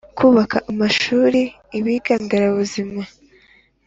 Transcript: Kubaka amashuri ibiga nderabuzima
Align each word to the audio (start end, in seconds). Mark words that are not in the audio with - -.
Kubaka 0.17 0.57
amashuri 0.71 1.41
ibiga 1.77 2.13
nderabuzima 2.23 3.01